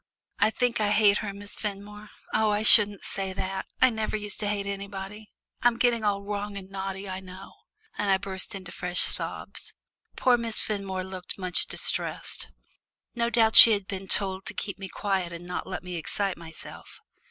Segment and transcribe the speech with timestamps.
[0.39, 2.09] I think I hate her, Miss Fenmore.
[2.33, 5.29] Oh, I shouldn't say that I never used to hate anybody.
[5.61, 7.53] I'm getting all wrong and naughty, I know,"
[7.99, 9.75] and I burst into fresh sobs.
[10.15, 12.47] Poor Miss Fenmore looked much distressed.
[13.13, 16.35] No doubt she had been told to keep me quiet and not let me excite
[16.35, 17.01] myself.